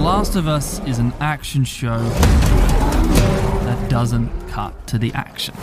[0.00, 5.54] The Last of Us is an action show that doesn't cut to the action.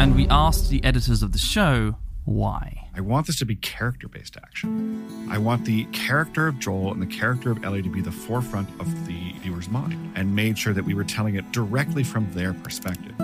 [0.00, 2.88] And we asked the editors of the show why.
[2.96, 5.28] I want this to be character based action.
[5.30, 8.68] I want the character of Joel and the character of Ellie to be the forefront
[8.80, 12.54] of the viewer's mind and made sure that we were telling it directly from their
[12.54, 13.14] perspective.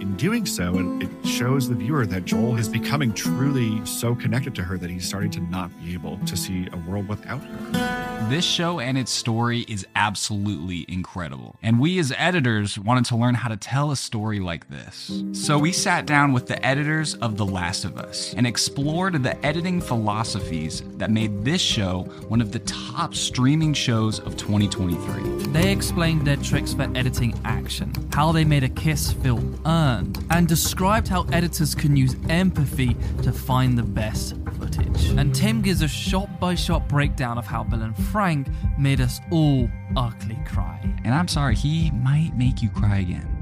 [0.00, 4.54] In doing so, it it shows the viewer that Joel is becoming truly so connected
[4.56, 8.26] to her that he's starting to not be able to see a world without her.
[8.28, 11.56] This show and its story is absolutely incredible.
[11.62, 15.22] And we as editors wanted to learn how to tell a story like this.
[15.32, 19.46] So we sat down with the editors of The Last of Us and explored the
[19.46, 25.52] editing philosophies that made this show one of the top streaming shows of 2023.
[25.52, 29.85] They explained their tricks for editing action, how they made a kiss feel earned, uh,
[29.86, 35.10] and described how editors can use empathy to find the best footage.
[35.10, 38.48] And Tim gives a shot by shot breakdown of how Bill and Frank
[38.78, 40.80] made us all ugly cry.
[41.04, 43.32] And I'm sorry, he might make you cry again.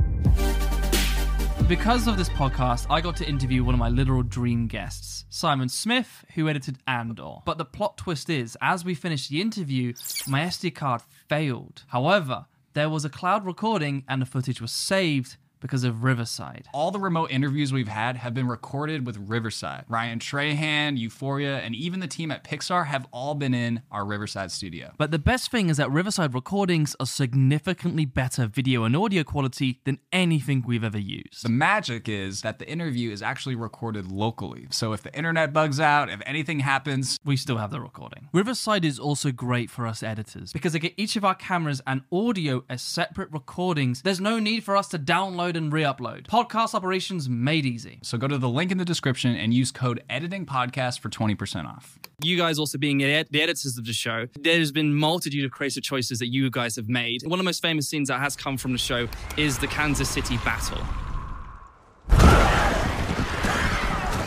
[1.67, 5.71] Because of this podcast, I got to interview one of my literal dream guests, Simon
[5.71, 7.37] Smith, who edited Andor.
[7.47, 9.94] But the plot twist is, as we finished the interview,
[10.28, 11.84] my SD card failed.
[11.88, 12.44] However,
[12.75, 16.69] there was a cloud recording and the footage was saved because of Riverside.
[16.75, 19.86] All the remote interviews we've had have been recorded with Riverside.
[19.88, 24.53] Ryan Trahan, Euphoria, and even the team at Pixar have all been in our Riverside
[24.53, 24.92] studio.
[24.98, 29.80] But the best thing is that Riverside recordings are significantly better video and audio quality
[29.86, 31.42] than anything we've ever used.
[31.42, 34.66] The magic is that the interview is actually recorded locally.
[34.69, 38.28] So if the internet bugs out, if anything happens, we still have the recording.
[38.34, 42.03] Riverside is also great for us editors because they get each of our cameras and
[42.12, 44.03] audio as separate recordings.
[44.03, 46.26] There's no need for us to download and re upload.
[46.26, 47.98] Podcast operations made easy.
[48.03, 51.66] so go to the link in the description and use code editing podcast for 20%
[51.66, 51.98] off.
[52.22, 55.50] you guys also being the ed- the editors of the show, there's been multitude of
[55.50, 57.22] creative choices that you guys have made.
[57.25, 60.09] One of the most famous scenes that has come from the show is the Kansas
[60.09, 60.82] City battle.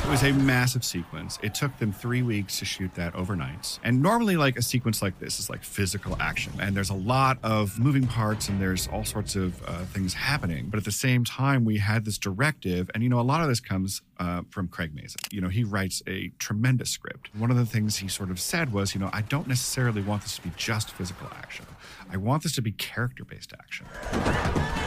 [0.07, 1.38] It was a massive sequence.
[1.44, 3.78] It took them three weeks to shoot that overnight.
[3.84, 7.40] And normally, like a sequence like this is like physical action, and there's a lot
[7.44, 10.69] of moving parts, and there's all sorts of uh, things happening.
[10.69, 13.50] But at the same time, we had this directive, and you know, a lot of
[13.50, 15.19] this comes uh, from Craig Mazin.
[15.29, 17.29] You know, he writes a tremendous script.
[17.35, 20.22] One of the things he sort of said was, you know, I don't necessarily want
[20.22, 21.66] this to be just physical action.
[22.09, 24.86] I want this to be character-based action.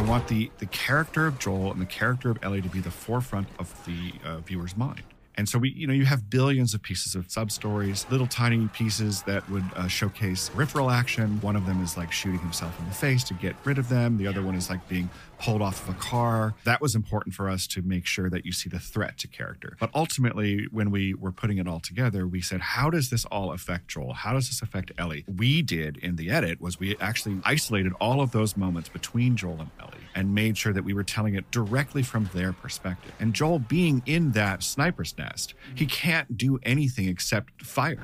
[0.00, 2.90] I want the the character of Joel and the character of Ellie to be the
[2.90, 5.02] forefront of the uh, viewer's mind.
[5.36, 8.66] And so we, you know, you have billions of pieces of sub stories, little tiny
[8.68, 11.38] pieces that would uh, showcase peripheral action.
[11.42, 14.16] One of them is like shooting himself in the face to get rid of them.
[14.16, 15.10] The other one is like being
[15.40, 16.54] pulled off of a car.
[16.64, 19.76] That was important for us to make sure that you see the threat to character.
[19.80, 23.52] But ultimately, when we were putting it all together, we said, how does this all
[23.52, 24.12] affect Joel?
[24.12, 25.24] How does this affect Ellie?
[25.26, 29.60] We did in the edit was we actually isolated all of those moments between Joel
[29.60, 33.12] and Ellie and made sure that we were telling it directly from their perspective.
[33.18, 37.98] And Joel being in that sniper's nest, he can't do anything except fire.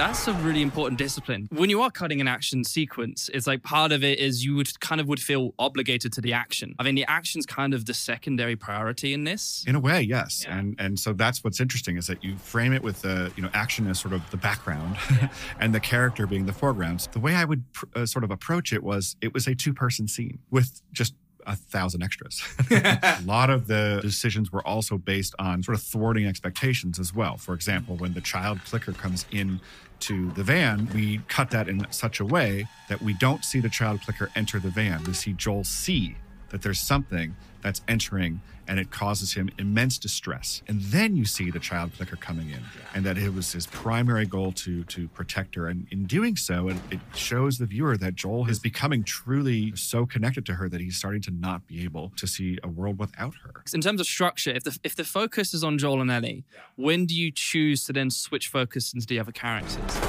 [0.00, 1.46] That's a really important discipline.
[1.52, 4.80] When you are cutting an action sequence, it's like part of it is you would
[4.80, 6.74] kind of would feel obligated to the action.
[6.78, 9.62] I mean, the action's kind of the secondary priority in this.
[9.68, 12.82] In a way, yes, and and so that's what's interesting is that you frame it
[12.82, 14.96] with the you know action as sort of the background,
[15.60, 17.06] and the character being the foreground.
[17.12, 19.74] The way I would pr- uh, sort of approach it was it was a two
[19.74, 21.12] person scene with just
[21.46, 22.42] a thousand extras.
[22.70, 27.36] a lot of the decisions were also based on sort of thwarting expectations as well.
[27.36, 29.60] For example, when the child clicker comes in
[30.00, 33.68] to the van, we cut that in such a way that we don't see the
[33.68, 35.04] child clicker enter the van.
[35.04, 36.16] We see Joel see
[36.50, 38.40] that there's something that's entering
[38.70, 40.62] and it causes him immense distress.
[40.68, 42.60] And then you see the child clicker coming in
[42.94, 45.66] and that it was his primary goal to to protect her.
[45.66, 50.06] And in doing so, it, it shows the viewer that Joel is becoming truly so
[50.06, 53.34] connected to her that he's starting to not be able to see a world without
[53.42, 53.64] her.
[53.74, 56.44] In terms of structure, if the if the focus is on Joel and Ellie,
[56.76, 60.00] when do you choose to then switch focus into the other characters?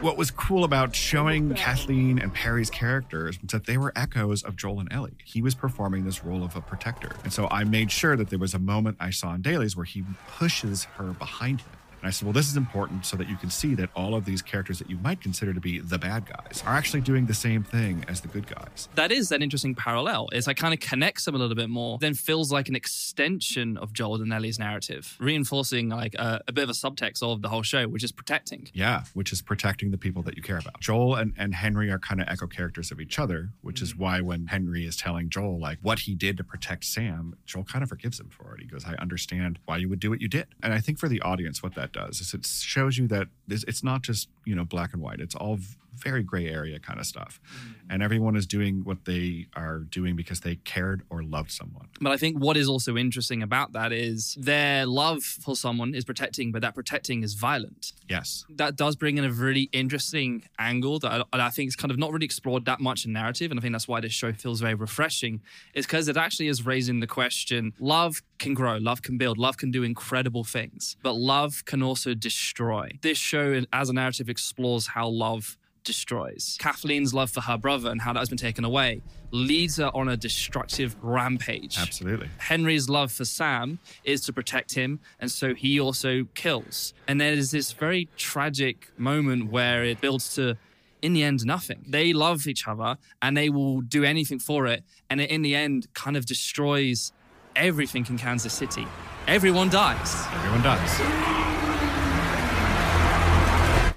[0.00, 4.54] What was cool about showing Kathleen and Perry's characters was that they were echoes of
[4.54, 5.16] Joel and Ellie.
[5.24, 7.16] He was performing this role of a protector.
[7.24, 9.84] And so I made sure that there was a moment I saw in dailies where
[9.84, 10.04] he
[10.36, 11.70] pushes her behind him.
[12.00, 14.24] And I said, well, this is important so that you can see that all of
[14.24, 17.34] these characters that you might consider to be the bad guys are actually doing the
[17.34, 18.88] same thing as the good guys.
[18.94, 20.28] That is an interesting parallel.
[20.32, 23.76] Is I kind of connects them a little bit more, then feels like an extension
[23.78, 27.48] of Joel and Ellie's narrative, reinforcing like a, a bit of a subtext of the
[27.48, 28.68] whole show, which is protecting.
[28.72, 30.80] Yeah, which is protecting the people that you care about.
[30.80, 34.02] Joel and, and Henry are kind of echo characters of each other, which is mm-hmm.
[34.02, 37.82] why when Henry is telling Joel like what he did to protect Sam, Joel kind
[37.82, 38.60] of forgives him for it.
[38.60, 40.46] He goes, I understand why you would do what you did.
[40.62, 43.82] And I think for the audience, what that does is it shows you that it's
[43.82, 45.20] not just, you know, black and white.
[45.20, 45.58] It's all
[45.94, 47.40] very gray area kind of stuff.
[47.52, 47.74] Mm.
[47.90, 51.88] And everyone is doing what they are doing because they cared or loved someone.
[52.00, 56.04] But I think what is also interesting about that is their love for someone is
[56.04, 57.92] protecting, but that protecting is violent.
[58.08, 58.44] Yes.
[58.48, 61.98] That does bring in a really interesting angle that I, I think is kind of
[61.98, 63.50] not really explored that much in narrative.
[63.50, 65.40] And I think that's why this show feels very refreshing,
[65.74, 69.56] is because it actually is raising the question love can grow, love can build, love
[69.56, 72.90] can do incredible things, but love can also destroy.
[73.02, 75.56] This show, as a narrative, explores how love
[75.88, 76.56] destroys.
[76.60, 79.00] Kathleen's love for her brother and how that has been taken away
[79.30, 81.78] leads her on a destructive rampage.
[81.78, 82.28] Absolutely.
[82.36, 86.92] Henry's love for Sam is to protect him, and so he also kills.
[87.08, 90.56] And there is this very tragic moment where it builds to,
[91.00, 91.84] in the end, nothing.
[91.88, 95.54] They love each other and they will do anything for it, and it, in the
[95.54, 97.12] end, kind of destroys
[97.56, 98.86] everything in Kansas City.
[99.26, 100.26] Everyone dies.
[100.34, 101.47] Everyone does.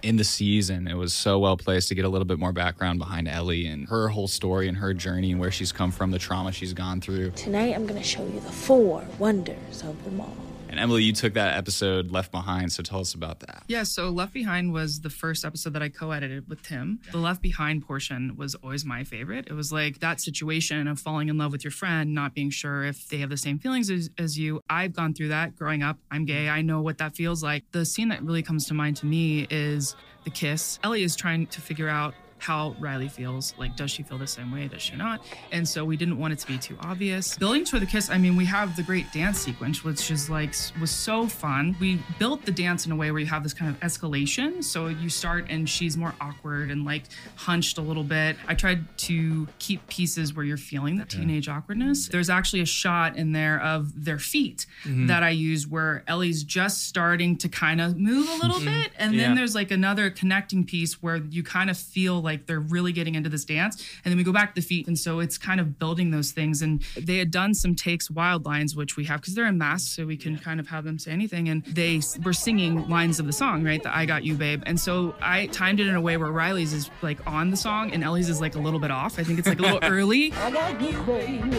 [0.04, 3.00] In the season, it was so well placed to get a little bit more background
[3.00, 6.20] behind Ellie and her whole story and her journey and where she's come from, the
[6.20, 7.32] trauma she's gone through.
[7.32, 10.36] Tonight, I'm going to show you the four wonders of the mall.
[10.72, 13.64] And Emily, you took that episode Left Behind, so tell us about that.
[13.68, 17.02] Yeah, so Left Behind was the first episode that I co edited with Tim.
[17.12, 19.48] The Left Behind portion was always my favorite.
[19.48, 22.86] It was like that situation of falling in love with your friend, not being sure
[22.86, 24.62] if they have the same feelings as, as you.
[24.70, 25.98] I've gone through that growing up.
[26.10, 26.48] I'm gay.
[26.48, 27.66] I know what that feels like.
[27.74, 30.80] The scene that really comes to mind to me is the kiss.
[30.86, 33.54] Ellie is trying to figure out how Riley feels.
[33.58, 34.68] Like, does she feel the same way?
[34.68, 35.24] Does she not?
[35.52, 37.38] And so we didn't want it to be too obvious.
[37.38, 40.56] Building toward the kiss, I mean, we have the great dance sequence, which is like,
[40.80, 41.76] was so fun.
[41.80, 44.64] We built the dance in a way where you have this kind of escalation.
[44.64, 47.04] So you start and she's more awkward and like
[47.36, 48.38] hunched a little bit.
[48.48, 52.08] I tried to keep pieces where you're feeling that teenage awkwardness.
[52.08, 55.08] There's actually a shot in there of their feet mm-hmm.
[55.08, 58.82] that I used where Ellie's just starting to kind of move a little mm-hmm.
[58.82, 58.92] bit.
[58.98, 62.92] And then there's like another connecting piece where you kind of feel like they're really
[62.92, 63.84] getting into this dance.
[64.04, 64.88] And then we go back to the feet.
[64.88, 66.62] And so it's kind of building those things.
[66.62, 69.96] And they had done some takes wild lines, which we have because they're in masks,
[69.96, 71.50] so we can kind of have them say anything.
[71.50, 73.82] And they were singing lines of the song, right?
[73.82, 74.64] The I Got You, Babe.
[74.66, 77.92] And so I timed it in a way where Riley's is like on the song
[77.92, 79.18] and Ellie's is like a little bit off.
[79.20, 80.32] I think it's like a little early.
[80.34, 81.58] I got you, baby.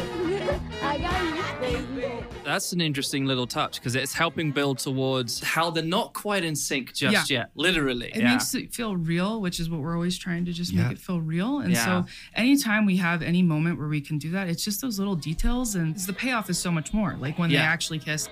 [0.83, 2.25] I got you, baby.
[2.45, 6.55] That's an interesting little touch because it's helping build towards how they're not quite in
[6.57, 7.39] sync just Yeah.
[7.39, 7.51] yet.
[7.55, 8.09] Literally.
[8.09, 8.33] It yeah.
[8.33, 10.83] makes it feel real, which is what we're always trying to just Yeah.
[10.85, 11.61] make it feel real.
[11.61, 11.85] And Yeah.
[12.05, 15.17] so anytime we have any moment where we can do that, it's just those little
[15.17, 17.17] details and the payoff is so much more.
[17.19, 18.29] Like when they actually kiss.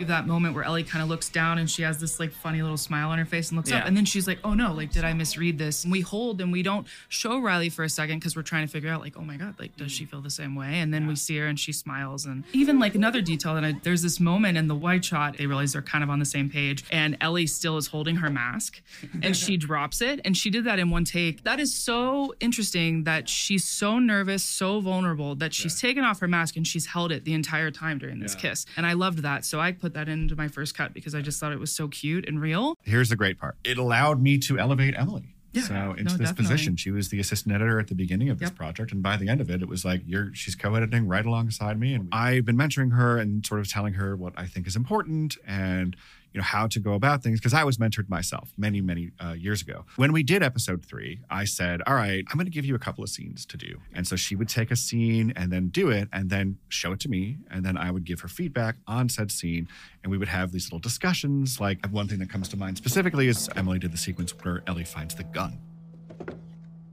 [0.00, 2.76] That moment where Ellie kind of looks down and she has this like funny little
[2.76, 3.78] smile on her face and looks Yeah.
[3.78, 6.40] up and then she's like, "Oh no, like did I misread this?" And we hold
[6.40, 9.16] and we don't show Riley for a second because we're trying to figure out like,
[9.16, 10.10] "Oh my god, like does she mm.
[10.10, 12.94] feel the same way?" And then we see her and she smiles and even like
[12.94, 16.04] another detail that I, there's this moment in the white shot they realize they're kind
[16.04, 18.80] of on the same page and Ellie still is holding her mask
[19.22, 21.44] and she drops it and she did that in one take.
[21.44, 26.28] That is so interesting that she's so nervous, so vulnerable that she's taken off her
[26.28, 28.66] mask and she's held it the entire time during this kiss.
[28.76, 29.44] And I loved that.
[29.44, 31.88] So I put that into my first cut because I just thought it was so
[31.88, 32.74] cute and real.
[32.82, 33.56] Here's the great part.
[33.64, 35.34] It allowed me to elevate Emily.
[35.52, 36.34] Yeah, so into no, this definitely.
[36.44, 38.56] position, she was the assistant editor at the beginning of this Yep.
[38.56, 41.80] project, and by the end of it, it was like you're she's co-editing right alongside
[41.80, 44.76] me, and I've been mentoring her and sort of telling her what I think is
[44.76, 45.96] important and
[46.32, 49.32] you know how to go about things because I was mentored myself many many uh,
[49.32, 49.84] years ago.
[49.96, 52.78] When we did episode three, I said, "All right, I'm going to give you a
[52.78, 55.90] couple of scenes to do," and so she would take a scene and then do
[55.90, 59.08] it, and then show it to me, and then I would give her feedback on
[59.08, 59.68] said scene,
[60.02, 61.60] and we would have these little discussions.
[61.60, 64.84] Like one thing that comes to mind specifically is Emily did the sequence where Ellie
[64.84, 65.58] finds the gun.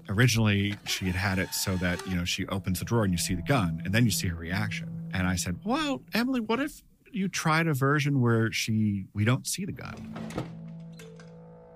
[0.10, 3.18] originally she had had it so that, you know, she opens the drawer and you
[3.18, 4.90] see the gun and then you see her reaction.
[5.14, 6.84] And I said, well, Emily, what if
[7.16, 10.14] you tried a version where she, we don't see the gun?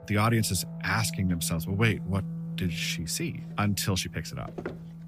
[0.08, 4.40] The audience is asking themselves, well, wait, what did she see until she picks it
[4.40, 4.52] up?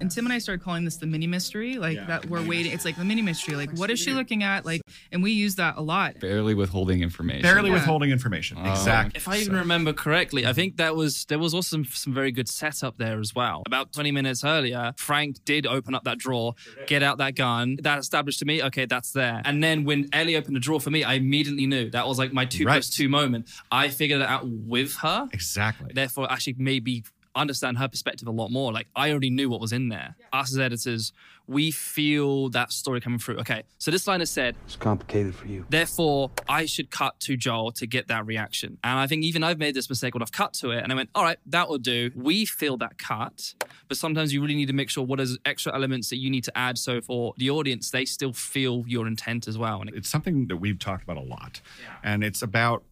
[0.02, 2.06] And Tim and I started calling this the mini mystery, like Yeah.
[2.06, 2.72] that we're waiting.
[2.72, 4.66] It's like the mini mystery, like what is she looking at?
[4.66, 4.82] Like,
[5.12, 6.18] and we use that a lot.
[6.18, 7.42] Barely withholding information.
[7.42, 7.74] Barely Yeah.
[7.76, 8.58] withholding information.
[8.60, 9.12] Oh, exactly.
[9.14, 12.12] If I even So- remember correctly, I think that was there was also some, some
[12.12, 13.62] very good setup there as well.
[13.66, 16.54] About 20 minutes earlier, Frank did open up that drawer,
[16.88, 17.76] get out that gun.
[17.82, 19.40] That established to me, okay, that's there.
[19.44, 22.32] And then when Ellie opened the drawer for me, I immediately knew that was like
[22.32, 22.74] my two Right.
[22.74, 23.48] plus two moment.
[23.70, 25.28] I figured it out with her.
[25.32, 25.92] Exactly.
[25.94, 28.72] Therefore, actually maybe understand her perspective a lot more.
[28.72, 30.16] Like I already knew what was in there.
[30.32, 31.12] Us as editors,
[31.46, 33.38] we feel that story coming through.
[33.40, 35.66] Okay, so this line is said, It's complicated for you.
[35.68, 38.78] Therefore, I should cut to Joel to get that reaction.
[38.84, 40.94] And I think even I've made this mistake when I've cut to it and I
[40.94, 42.10] went, all right, that will do.
[42.14, 43.54] We feel that cut,
[43.88, 46.44] but sometimes you really need to make sure what is extra elements that you need
[46.44, 46.78] to add.
[46.78, 49.80] So for the audience, they still feel your intent as well.
[49.80, 51.60] And it's something that we've talked about a lot.
[52.02, 52.84] And it's about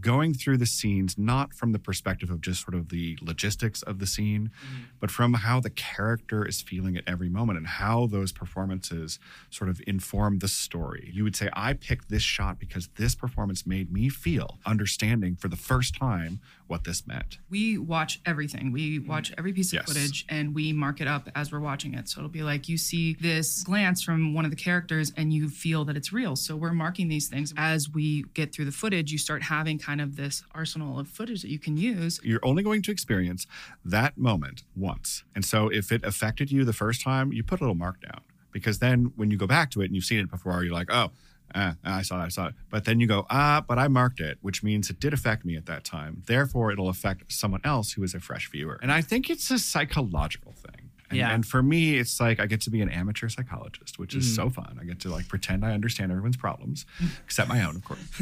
[0.00, 3.98] going through the scenes not from the perspective of just sort of the logistics of
[3.98, 4.82] the scene, mm-hmm.
[5.00, 9.18] but from how the character is feeling at every moment and how those performances
[9.50, 11.10] sort of inform the story.
[11.12, 15.48] You would say, I picked this shot because this performance made me feel understanding for
[15.48, 17.38] the first time what this meant.
[17.48, 18.72] We watch everything.
[18.72, 19.06] We mm.
[19.06, 19.86] watch every piece of Yes.
[19.86, 22.08] footage and we mark it up as we're watching it.
[22.08, 25.48] So it'll be like you see this glance from one of the characters and you
[25.48, 26.34] feel that it's real.
[26.36, 29.12] So we're marking these things as we get through the footage.
[29.12, 32.18] You start having kind of this arsenal of footage that you can use.
[32.24, 33.46] You're only going to experience
[33.84, 35.22] that moment once.
[35.34, 38.22] And so if it affected you the first time, you put a little mark down
[38.50, 40.90] because then when you go back to it and you've seen it before, you're like,
[40.92, 41.10] oh,
[41.54, 42.54] eh, I saw it, I saw it.
[42.68, 45.56] But then you go, ah, but I marked it, which means it did affect me
[45.56, 46.22] at that time.
[46.26, 48.80] Therefore, it'll affect someone else who is a fresh viewer.
[48.82, 50.75] And I think it's a psychological thing.
[51.10, 51.32] And, Yeah.
[51.32, 54.36] and for me, it's like I get to be an amateur psychologist, which is mm.
[54.36, 54.78] so fun.
[54.80, 56.86] I get to like pretend I understand everyone's problems,
[57.24, 58.00] except my own, of course.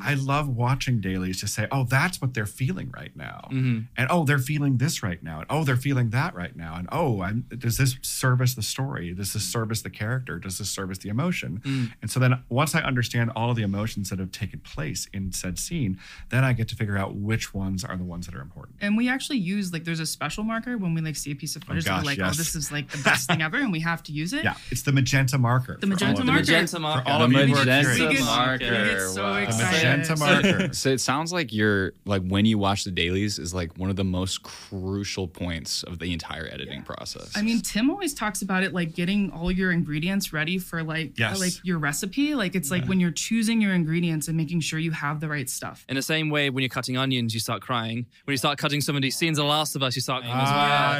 [0.00, 3.48] I love watching dailies to say, oh, that's what they're feeling right now.
[3.50, 3.80] Mm-hmm.
[3.96, 5.40] And oh, they're feeling this right now.
[5.40, 6.76] And oh, they're feeling that right now.
[6.76, 9.12] And oh, I'm, does this service the story?
[9.14, 10.38] Does this service the character?
[10.38, 11.60] Does this service the emotion?
[11.64, 11.92] Mm.
[12.02, 15.32] And so then once I understand all of the emotions that have taken place in
[15.32, 15.98] said scene,
[16.30, 18.76] then I get to figure out which ones are the ones that are important.
[18.80, 21.56] And we actually use like there's a special marker when we like see a piece
[21.56, 22.34] of oh, footage that gosh, we're like, yes.
[22.34, 24.44] oh, this is like the best thing ever, and we have to use it.
[24.44, 25.76] Yeah, it's the magenta marker.
[25.80, 26.32] The magenta of you.
[26.32, 26.40] marker.
[26.40, 27.02] magenta marker.
[27.04, 28.24] For all The of you who are magenta curious.
[28.24, 28.64] Marker.
[28.64, 29.40] we get so Wow.
[29.40, 30.68] The The magenta marker.
[30.74, 33.96] So it sounds like you're like when you watch the dailies is like one of
[33.96, 37.32] the most crucial points of the entire editing process.
[37.36, 41.18] I mean, Tim always talks about it like getting all your ingredients ready for like
[41.18, 41.40] Yes.
[41.40, 42.34] like your recipe.
[42.34, 45.48] Like it's like when you're choosing your ingredients and making sure you have the right
[45.48, 45.84] stuff.
[45.88, 48.06] in the same way, when you're cutting onions, you start crying.
[48.24, 50.22] When you start cutting some of these scenes of the Last of Us, you start
[50.24, 50.36] crying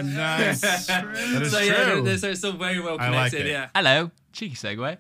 [0.02, 0.14] as well.
[0.16, 0.86] Ah, nice.
[1.32, 1.66] that is so true.
[1.66, 3.46] yeah, they're so, so very well I like connected.
[3.46, 3.50] it.
[3.50, 3.68] yeah.
[3.74, 4.10] Hello.
[4.32, 4.98] Cheeky segue.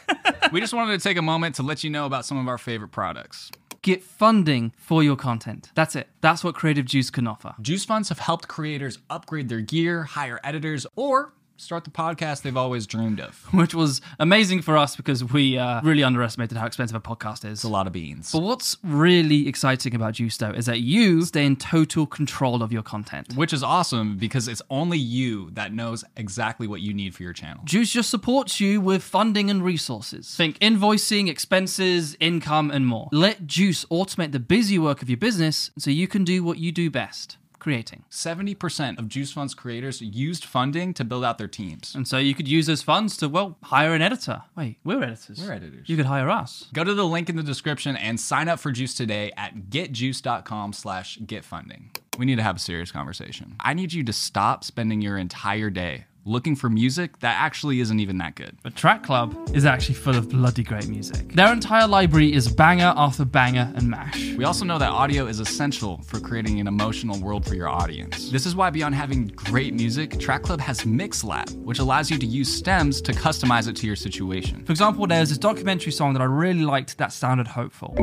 [0.52, 2.58] we just wanted to take a moment to let you know about some of our
[2.58, 3.50] favorite products.
[3.82, 5.70] Get funding for your content.
[5.74, 6.08] That's it.
[6.20, 7.54] That's what Creative Juice can offer.
[7.60, 12.56] Juice funds have helped creators upgrade their gear, hire editors, or start the podcast they've
[12.56, 13.34] always dreamed of.
[13.52, 17.58] Which was amazing for us because we uh, really underestimated how expensive a podcast is.
[17.58, 18.30] It's a lot of beans.
[18.32, 22.72] But what's really exciting about Juice though is that you stay in total control of
[22.72, 23.34] your content.
[23.34, 27.32] Which is awesome because it's only you that knows exactly what you need for your
[27.32, 27.62] channel.
[27.64, 30.34] Juice just supports you with funding and resources.
[30.36, 33.08] Think invoicing, expenses, income, and more.
[33.10, 36.70] Let Juice automate the busy work of your business so you can do what you
[36.70, 38.04] do best creating.
[38.10, 41.94] 70% of Juice Fund's creators used funding to build out their teams.
[41.94, 44.42] And so you could use those funds to, well, hire an editor.
[44.56, 45.40] Wait, we're editors.
[45.40, 45.88] We're editors.
[45.88, 46.66] You could hire us.
[46.72, 50.72] Go to the link in the description and sign up for Juice today at getjuice.com
[50.72, 51.96] slash getfunding.
[52.18, 53.54] We need to have a serious conversation.
[53.60, 58.00] I need you to stop spending your entire day looking for music that actually isn't
[58.00, 58.56] even that good.
[58.62, 61.32] But Track Club is actually full of bloody great music.
[61.32, 64.34] Their entire library is banger after banger and mash.
[64.34, 68.30] We also know that audio is essential for creating an emotional world for your audience.
[68.30, 72.26] This is why beyond having great music, Track Club has Mixlab, which allows you to
[72.26, 74.64] use stems to customize it to your situation.
[74.66, 77.94] For example, there's this documentary song that I really liked that sounded hopeful.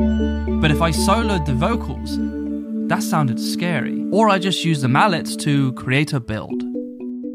[0.60, 2.18] But if I soloed the vocals,
[2.88, 4.06] that sounded scary.
[4.12, 6.65] Or I just used the mallets to create a build.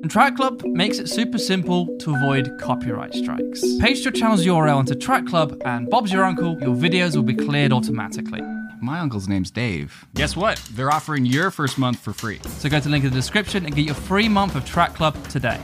[0.02, 3.62] And Track Club makes it super simple to avoid copyright strikes.
[3.80, 7.36] Paste your channel's URL into Track Club, and Bob's your uncle, your videos will be
[7.36, 8.42] cleared automatically.
[8.82, 10.08] My uncle's name's Dave.
[10.16, 10.58] Guess what?
[10.72, 12.40] They're offering your first month for free.
[12.44, 14.96] So go to the link in the description and get your free month of Track
[14.96, 15.60] Club today.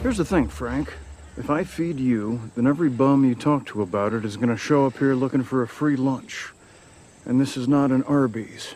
[0.00, 0.94] Here's the thing, Frank.
[1.36, 4.86] If I feed you, then every bum you talk to about it is gonna show
[4.86, 6.50] up here looking for a free lunch.
[7.26, 8.74] And this is not an Arby's.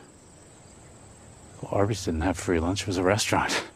[1.63, 2.83] Well, Arby's didn't have free lunch.
[2.83, 3.65] It was a restaurant.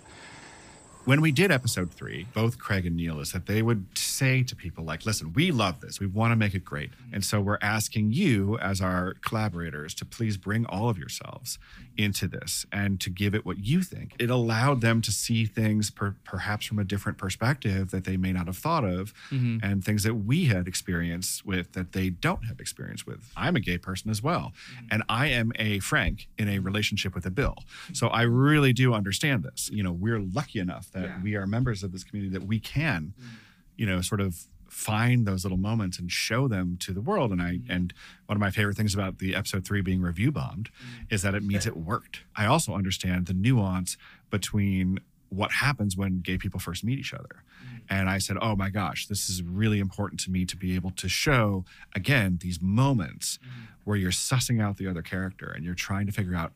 [1.10, 4.54] when we did episode three, both Craig and Neil is that they would say to
[4.54, 5.98] people like, listen, we love this.
[5.98, 6.92] We want to make it great.
[6.92, 7.14] Mm-hmm.
[7.14, 11.58] And so we're asking you as our collaborators to please bring all of yourselves
[11.98, 14.14] into this and to give it what you think.
[14.20, 18.32] It allowed them to see things per, perhaps from a different perspective that they may
[18.32, 19.58] not have thought of Mhm.
[19.64, 23.32] and things that we had experience with that they don't have experience with.
[23.36, 24.52] I'm a gay person as well.
[24.76, 24.86] Mm-hmm.
[24.92, 26.64] And I am a Frank in a mm-hmm.
[26.64, 27.56] relationship with a Bill.
[27.92, 29.68] So I really do understand this.
[29.72, 33.14] You know, we're lucky enough that we are members of this community that we can,
[33.19, 33.37] mm-hmm.
[33.76, 37.33] you know, sort of find those little moments and show them to the world.
[37.33, 37.71] And i mm-hmm.
[37.71, 37.95] and
[38.26, 41.14] one of my favorite things about the episode 3 being review bombed mm-hmm.
[41.14, 42.25] is that it means it worked.
[42.37, 43.97] I also understand the nuance
[44.30, 47.45] between what happens when gay people first meet each other.
[47.88, 50.90] And I said, Oh my gosh, this is really important to me to be able
[50.92, 51.64] to show,
[51.95, 53.38] again, these moments
[53.85, 56.52] where you're sussing out the other character and you're trying to figure out,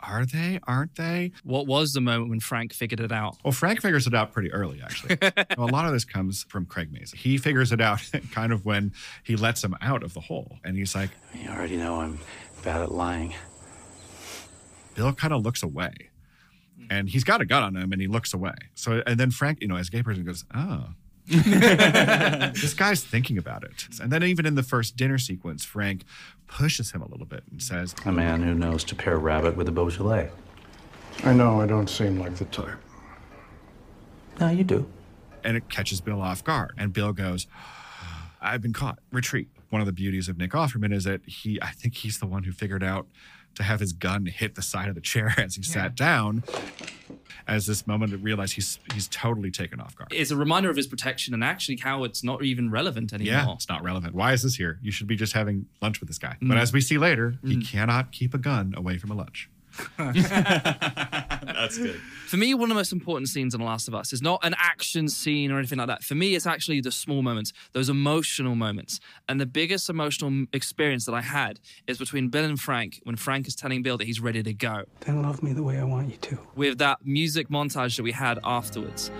[0.00, 0.60] are they?
[0.66, 1.32] Aren't they?
[1.44, 3.36] What was the moment when Frank figured it out?
[3.44, 5.18] Well, Frank figures it out pretty early, actually.
[5.22, 7.18] a lot of this comes from Craig Mazin.
[7.18, 8.00] He figures it out
[8.32, 8.92] kind of when
[9.24, 10.58] he lets him out of the hole.
[10.64, 12.18] And he's like, You already know I'm
[12.62, 13.34] bad at lying.
[14.94, 15.92] Bill kind of looks away.
[16.76, 16.86] Hmm.
[16.90, 18.54] And he's got a gun on him and he looks away.
[18.74, 20.88] So, and then Frank, you know, as a gay person goes, Oh,
[22.54, 23.86] this guy's thinking about it.
[24.00, 26.04] And then even in the first dinner sequence, Frank
[26.46, 29.68] pushes him a little bit and says, A man who knows to pair rabbit with
[29.68, 30.30] a Beaujolais.
[31.24, 32.78] I know I don't seem like the type.
[34.40, 34.88] No, you do.
[35.44, 36.72] and it catches Bill off guard.
[36.78, 37.46] And Bill goes,
[38.40, 38.98] I've been caught.
[39.12, 39.48] Retreat.
[39.70, 42.44] One of the beauties of Nick Offerman is that he, I think he's the one
[42.44, 43.06] who figured out
[43.58, 46.42] to have his gun hit the side of the chair as he sat down.
[47.46, 50.12] As this moment to realize he's he's totally taken off guard.
[50.12, 53.32] It's a reminder of his protection and actually how it's not even relevant anymore.
[53.32, 54.14] Yeah, it's not relevant.
[54.14, 54.78] Why is this here?
[54.82, 56.36] You should be just having lunch with this guy.
[56.42, 56.48] Mm.
[56.48, 57.66] But as we see later, he Mm.
[57.66, 59.48] cannot keep a gun away from a lunch.
[59.98, 62.00] That's good.
[62.26, 64.40] For me, one of the most important scenes in The Last of Us is not
[64.44, 66.02] an action scene or anything like that.
[66.04, 69.00] For me, it's actually the small moments, those emotional moments.
[69.28, 73.48] And the biggest emotional experience that I had is between Bill and Frank when Frank
[73.48, 74.84] is telling Bill that he's ready to go.
[75.00, 76.38] Then love me the way I want you to.
[76.54, 79.10] With that music montage that we had afterwards.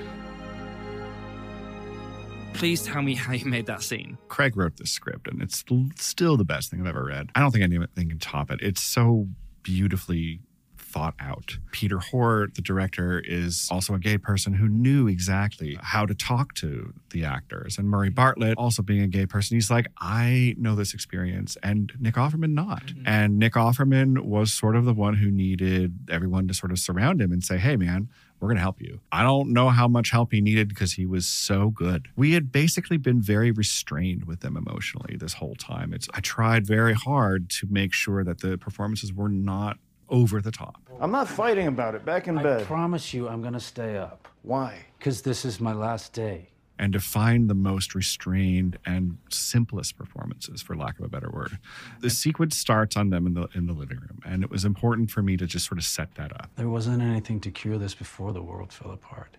[2.54, 4.18] Please tell me how you made that scene.
[4.28, 5.64] Craig wrote this script, and it's
[5.96, 7.30] still the best thing I've ever read.
[7.34, 8.60] I don't think anything can top it.
[8.60, 9.28] It's so
[9.62, 10.40] beautifully
[10.88, 11.58] thought out.
[11.70, 16.54] Peter Hoar, the director, is also a gay person who knew exactly how to talk
[16.54, 17.78] to the actors.
[17.78, 21.92] And Murray Bartlett, also being a gay person, he's like, I know this experience, and
[22.00, 22.86] Nick Offerman not.
[22.86, 23.02] Mm-hmm.
[23.06, 27.20] And Nick Offerman was sort of the one who needed everyone to sort of surround
[27.20, 28.08] him and say, hey, man,
[28.40, 29.00] we're going to help you.
[29.10, 32.08] I don't know how much help he needed because he was so good.
[32.16, 35.92] We had basically been very restrained with them emotionally this whole time.
[35.92, 40.50] It's I tried very hard to make sure that the performances were not over the
[40.50, 40.80] top.
[41.00, 42.04] I'm not fighting about it.
[42.04, 42.60] Back in I bed.
[42.62, 44.28] I promise you I'm gonna stay up.
[44.42, 44.86] Why?
[44.98, 46.50] Because this is my last day.
[46.80, 51.58] And to find the most restrained and simplest performances, for lack of a better word.
[52.00, 54.20] The sequence starts on them in the in the living room.
[54.24, 56.50] And it was important for me to just sort of set that up.
[56.54, 59.38] There wasn't anything to cure this before the world fell apart.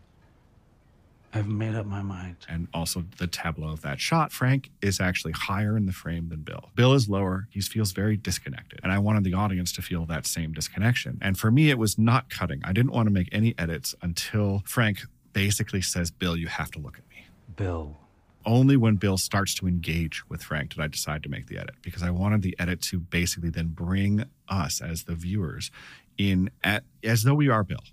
[1.33, 2.37] I've made up my mind.
[2.47, 4.31] and also the tableau of that shot.
[4.31, 6.69] Frank is actually higher in the frame than Bill.
[6.75, 7.47] Bill is lower.
[7.51, 8.79] He feels very disconnected.
[8.83, 11.19] And I wanted the audience to feel that same disconnection.
[11.21, 12.61] And for me, it was not cutting.
[12.63, 15.01] I didn't want to make any edits until Frank
[15.33, 17.27] basically says, Bill, you have to look at me.
[17.55, 17.97] Bill.
[18.45, 21.75] Only when Bill starts to engage with Frank did I decide to make the edit
[21.83, 25.69] because I wanted the edit to basically then bring us as the viewers
[26.17, 27.83] in at, as though we are Bill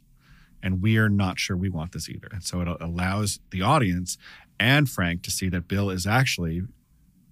[0.67, 2.27] and we are not sure we want this either.
[2.33, 4.19] And so it allows the audience
[4.59, 6.63] and Frank to see that Bill is actually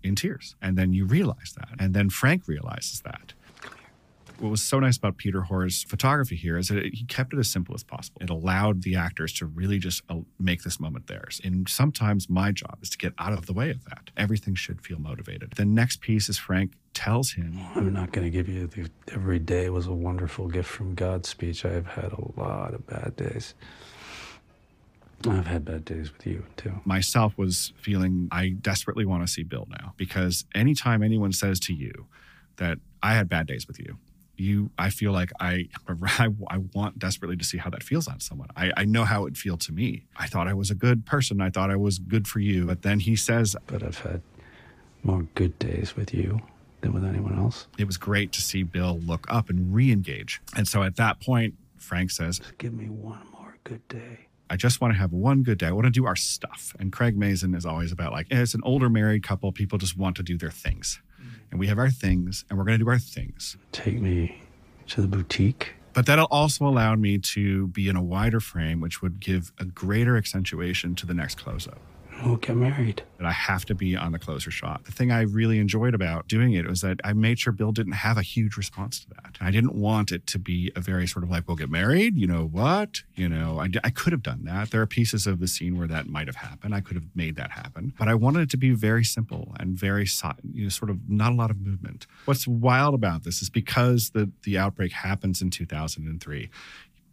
[0.04, 0.54] in tears.
[0.62, 1.70] And then you realize that.
[1.80, 3.32] And then Frank realizes that.
[4.38, 7.38] What was so nice about Peter Hoar's photography here is that it, he kept it
[7.38, 8.20] as simple as possible.
[8.20, 11.40] It allowed the actors to really just uh, make this moment theirs.
[11.44, 14.10] And sometimes my job is to get out of the way of that.
[14.16, 15.52] Everything should feel motivated.
[15.52, 19.38] The next piece is Frank tells him I'm not going to give you the every
[19.38, 21.64] day was a wonderful gift from God speech.
[21.64, 23.54] I've had a lot of bad days.
[25.26, 26.80] I've had bad days with you, too.
[26.84, 31.72] myself was feeling I desperately want to see Bill now because anytime anyone says to
[31.72, 32.06] you
[32.56, 33.98] that I had bad days with you,
[34.36, 38.20] you I feel like I I, I want desperately to see how that feels on
[38.20, 38.48] someone.
[38.56, 40.06] I, I know how it would feel to me.
[40.16, 41.40] I thought I was a good person.
[41.40, 42.66] I thought I was good for you.
[42.66, 44.22] But then he says But I've had
[45.02, 46.40] more good days with you
[46.80, 47.66] than with anyone else.
[47.78, 50.40] it was great to see Bill look up and re-engage.
[50.56, 54.26] And so at that point, Frank says, Give me one more good day.
[54.50, 55.66] I just want to have one good day.
[55.68, 56.74] I want to do our stuff.
[56.78, 60.16] And Craig Mazin is always about like, as an older married couple, people just want
[60.16, 61.00] to do their things.
[61.50, 63.57] And we have our things and we're going to do our things.
[63.72, 64.42] Take me
[64.88, 65.74] to the boutique.
[65.92, 69.64] But that also allowed me to be in a wider frame, which would give a
[69.64, 71.78] greater accentuation to the next close up.
[72.22, 73.03] We'll get married.
[73.18, 74.85] That I have to be on the closer shot.
[74.85, 77.92] The thing I really enjoyed about doing it was that I made sure Bill didn't
[77.92, 79.37] have a huge response to that.
[79.40, 82.27] I didn't want it to be a very sort of like, we'll get married, you
[82.27, 83.03] know what?
[83.14, 84.70] You know, I, I could have done that.
[84.70, 86.74] There are pieces of the scene where that might have happened.
[86.74, 87.92] I could have made that happen.
[87.98, 90.07] But I wanted it to be very simple and very,
[90.53, 92.07] you know, sort of not a lot of movement.
[92.24, 96.50] What's wild about this is because the, the outbreak happens in 2003,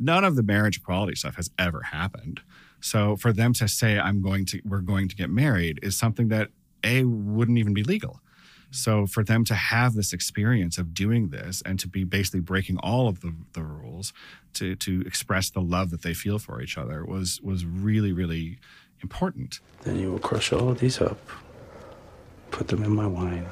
[0.01, 2.41] none of the marriage equality stuff has ever happened.
[2.81, 6.29] So for them to say I'm going to we're going to get married is something
[6.29, 6.49] that
[6.83, 8.19] a wouldn't even be legal.
[8.71, 12.77] So for them to have this experience of doing this and to be basically breaking
[12.77, 14.13] all of the, the rules
[14.53, 18.59] to to express the love that they feel for each other was was really really
[19.01, 19.59] important.
[19.83, 21.19] Then you will crush all of these up,
[22.49, 23.45] put them in my wine.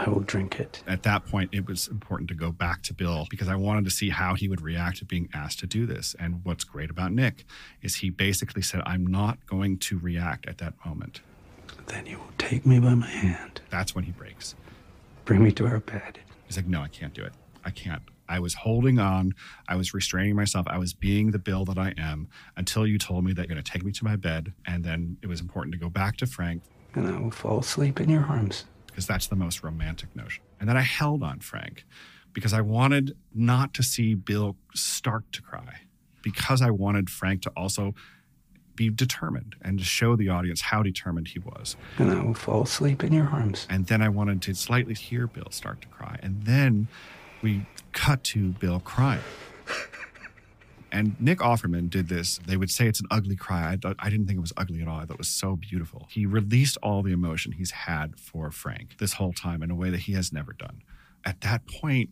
[0.00, 0.82] I will drink it.
[0.86, 3.90] At that point, it was important to go back to Bill because I wanted to
[3.90, 6.16] see how he would react to being asked to do this.
[6.18, 7.44] And what's great about Nick
[7.82, 11.20] is he basically said, I'm not going to react at that moment.
[11.86, 13.60] Then you will take me by my hand.
[13.68, 14.54] That's when he breaks.
[15.26, 16.18] Bring me to our bed.
[16.46, 17.34] He's like, No, I can't do it.
[17.62, 18.02] I can't.
[18.26, 19.34] I was holding on.
[19.68, 20.66] I was restraining myself.
[20.66, 23.62] I was being the Bill that I am until you told me that you're going
[23.62, 24.54] to take me to my bed.
[24.66, 26.62] And then it was important to go back to Frank.
[26.94, 30.42] And I will fall asleep in your arms because that's the most romantic notion.
[30.58, 31.84] And then I held on Frank
[32.32, 35.80] because I wanted not to see Bill start to cry,
[36.22, 37.94] because I wanted Frank to also
[38.76, 41.76] be determined and to show the audience how determined he was.
[41.98, 43.66] And I will fall asleep in your arms.
[43.68, 46.18] And then I wanted to slightly hear Bill start to cry.
[46.22, 46.88] And then
[47.42, 49.20] we cut to Bill crying.
[50.92, 52.40] And Nick Offerman did this.
[52.46, 53.76] They would say it's an ugly cry.
[53.84, 54.98] I, I didn't think it was ugly at all.
[54.98, 56.06] I thought it was so beautiful.
[56.10, 59.90] He released all the emotion he's had for Frank this whole time in a way
[59.90, 60.82] that he has never done.
[61.24, 62.10] At that point,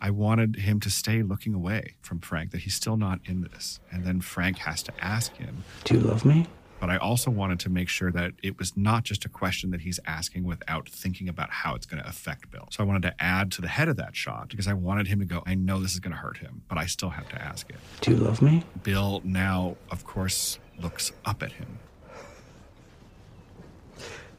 [0.00, 3.80] I wanted him to stay looking away from Frank, that he's still not in this.
[3.90, 6.46] And then Frank has to ask him, Do you love me?
[6.80, 9.82] But I also wanted to make sure that it was not just a question that
[9.82, 12.66] he's asking without thinking about how it's going to affect Bill.
[12.70, 15.18] So I wanted to add to the head of that shot because I wanted him
[15.18, 17.40] to go, I know this is going to hurt him, but I still have to
[17.40, 17.76] ask it.
[18.00, 18.64] Do you love me?
[18.82, 21.78] Bill now, of course, looks up at him.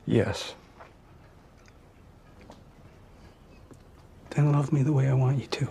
[0.07, 0.55] Yes.
[4.31, 5.67] Then love me the way I want you to.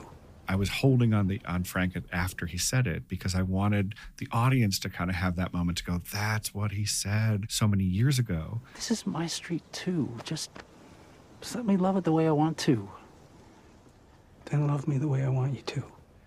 [0.51, 4.27] I was holding on the on Frank after he said it because I wanted the
[4.33, 7.85] audience to kind of have that moment to go, that's what he said so many
[7.85, 8.61] years ago.
[8.75, 10.13] This is my street too.
[10.25, 10.51] Just,
[11.41, 12.91] just let me love it the way I want to.
[14.47, 15.85] Then love me the way I want you to.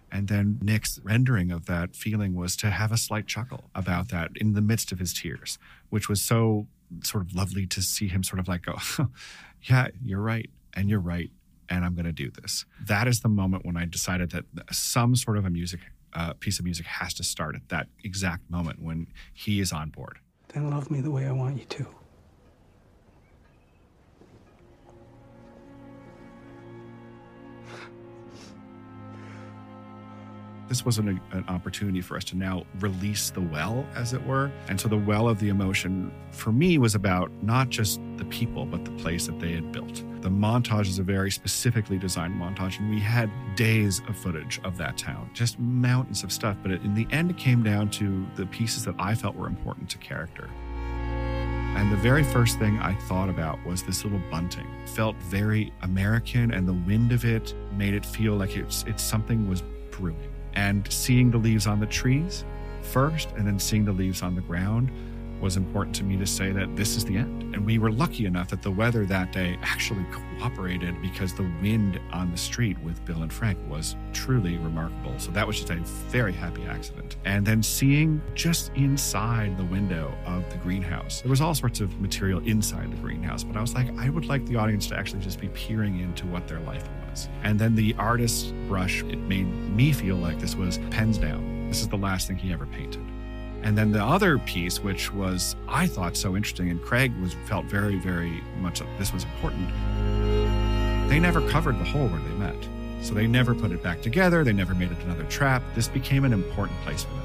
[0.10, 4.32] And then Nick's rendering of that feeling was to have a slight chuckle about that
[4.38, 5.60] in the midst of his tears,
[5.90, 6.68] which was so
[7.04, 8.78] sort of lovely to see him sort of like go,
[9.64, 10.50] yeah, you're right.
[10.76, 11.30] And you're right
[11.70, 12.66] and I'm going to do this.
[12.82, 15.80] That is the moment when I decided that some sort of a music
[16.14, 19.90] uh, piece of music has to start at that exact moment when he is on
[19.90, 20.20] board.
[20.50, 21.88] Then love me the way I want you to.
[30.74, 34.52] This was an, an, opportunity for us to now release the well, as it were.
[34.68, 38.66] And so the well of the emotion for me was about not just the people,
[38.66, 40.04] but the place that they had built.
[40.24, 44.76] The montage is a very specifically designed montage, and we had days of footage of
[44.80, 46.58] that town, just mountains of stuff.
[46.64, 49.92] But in the end, it came down to the pieces that I felt were important
[49.92, 50.50] to character.
[51.76, 54.66] And the very first thing I thought about was this little bunting.
[54.82, 59.04] It felt very American, and the wind of it made it feel like it's, it's
[59.04, 62.46] something was brewing and seeing the leaves on the trees
[62.82, 64.92] first and then seeing the leaves on the ground
[65.44, 67.54] was important to me to say that this is the end.
[67.54, 72.00] And we were lucky enough that the weather that day actually cooperated because the wind
[72.14, 75.14] on the street with Bill and Frank was truly remarkable.
[75.20, 75.76] So that was just a
[76.10, 77.18] very happy accident.
[77.26, 82.00] And then seeing just inside the window of the greenhouse, there was all sorts of
[82.00, 85.22] material inside the greenhouse, but I was like, I would like the audience to actually
[85.22, 86.88] just be peering into what their life
[87.44, 91.68] And then the artist's brush, it made me feel like this was pens down.
[91.68, 93.02] This is the last thing he ever painted.
[93.64, 97.66] And then the other piece, which was I thought so interesting, and Craig was felt
[97.66, 99.70] very, very much this was important.
[101.10, 102.56] They never covered the hole where they met.
[103.02, 104.44] So they never put it back together.
[104.44, 105.62] They never made it another trap.
[105.76, 107.24] This became an important place for them.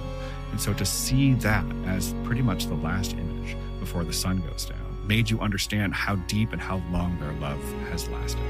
[0.50, 4.64] And so to see that as pretty much the last image before the sun goes
[4.64, 8.42] down made you understand how deep and how long their love has lasted.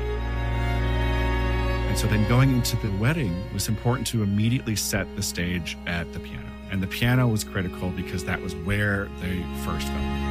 [1.99, 6.13] So then going into the wedding it was important to immediately set the stage at
[6.13, 6.47] the piano.
[6.71, 10.23] And the piano was critical because that was where they first fell in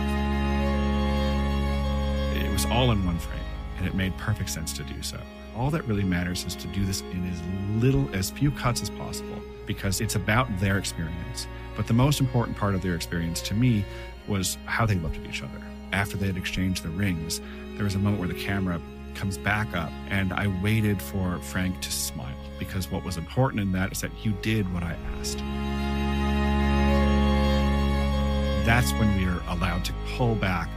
[2.31, 2.37] love.
[2.37, 3.43] It was all in one frame,
[3.77, 5.19] and it made perfect sense to do so.
[5.57, 7.41] all that really matters is to do this in as
[7.83, 11.47] little, as few cuts as possible, because it's about their experience.
[11.75, 13.83] But the most important part of their experience to me
[14.27, 15.61] was how they looked at each other.
[15.91, 17.41] After they had exchanged the rings,
[17.75, 18.79] there was a moment where the camera
[19.17, 23.71] comes back up, and I waited for Frank to smile because what was important in
[23.71, 25.39] that is that you did what I asked.
[28.65, 30.69] That's when we are allowed to pull back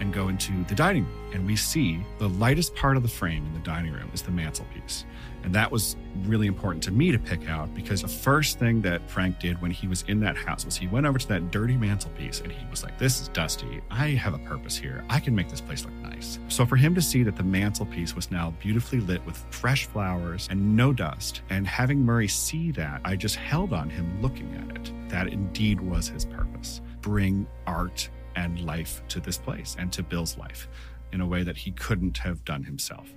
[0.00, 1.30] and go into the dining room.
[1.32, 4.30] And we see the lightest part of the frame in the dining room is the
[4.30, 5.04] mantelpiece.
[5.44, 9.08] And that was really important to me to pick out because the first thing that
[9.08, 11.76] Frank did when he was in that house was he went over to that dirty
[11.76, 13.80] mantelpiece and he was like, This is dusty.
[13.90, 15.04] I have a purpose here.
[15.08, 16.38] I can make this place look nice.
[16.48, 20.48] So for him to see that the mantelpiece was now beautifully lit with fresh flowers
[20.50, 24.76] and no dust, and having Murray see that, I just held on him looking at
[24.76, 24.92] it.
[25.08, 30.38] That indeed was his purpose bring art and life to this place and to Bill's
[30.38, 30.68] life
[31.12, 33.08] in a way that he couldn't have done himself.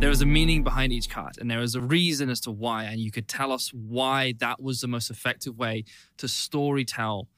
[0.00, 2.84] There was a meaning behind each cut, and there was a reason as to why,
[2.84, 5.84] and you could tell us why that was the most effective way
[6.18, 7.28] to story tell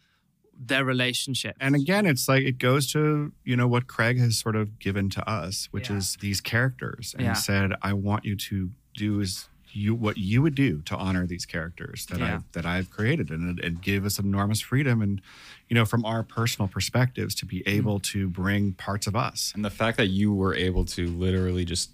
[0.62, 1.56] their relationship.
[1.58, 5.08] And again, it's like it goes to, you know, what Craig has sort of given
[5.10, 5.96] to us, which Yeah.
[5.96, 7.32] is these characters and Yeah.
[7.32, 11.46] said, I want you to do is you what you would do to honor these
[11.46, 12.36] characters that Yeah.
[12.36, 15.20] I've that I've created and and give us enormous freedom and
[15.68, 17.78] you know from our personal perspectives to be mm-hmm.
[17.78, 19.52] able to bring parts of us.
[19.54, 21.90] And the fact that you were able to literally just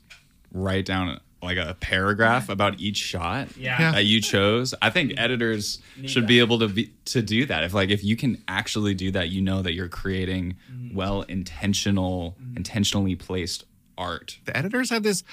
[0.53, 3.81] write down like a paragraph about each shot Yeah.
[3.81, 3.93] Yeah.
[3.93, 6.29] that you chose, I think editors Need should that.
[6.29, 7.65] be able to be to do that.
[7.65, 10.95] If like if you can actually do that, you know that you're creating mm-hmm.
[10.95, 12.57] well intentional, mm-hmm.
[12.57, 13.65] intentionally placed
[13.99, 14.39] art.
[14.45, 15.25] the editors have this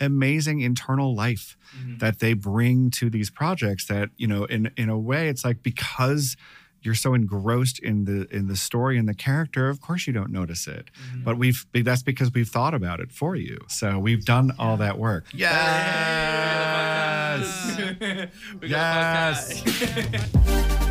[0.00, 1.56] amazing internal life
[1.98, 5.62] that they bring to these projects that you know in in a way it's like
[5.62, 6.36] because
[6.82, 10.30] you're so engrossed in the in the story and the character of course you don't
[10.30, 10.90] notice it.
[11.24, 13.58] But we've that's because we've thought about it for you.
[13.68, 15.26] So we've done all that work.
[15.32, 15.50] Yes!
[18.62, 19.62] Yes